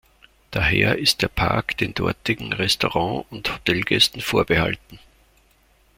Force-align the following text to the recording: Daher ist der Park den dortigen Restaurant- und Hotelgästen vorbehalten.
Daher 0.49 0.97
ist 0.97 1.21
der 1.21 1.27
Park 1.27 1.77
den 1.77 1.93
dortigen 1.93 2.53
Restaurant- 2.53 3.27
und 3.29 3.53
Hotelgästen 3.53 4.21
vorbehalten. 4.23 4.97